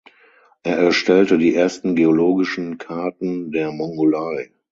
[0.63, 4.51] Er erstellte die ersten geologischen Karten der Mongolei.